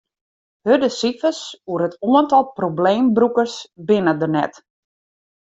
[0.69, 1.41] Hurde sifers
[1.71, 3.55] oer it oantal probleembrûkers
[3.87, 4.53] binne der net.